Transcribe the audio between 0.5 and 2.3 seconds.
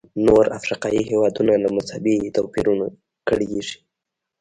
افریقایي هېوادونه له مذهبي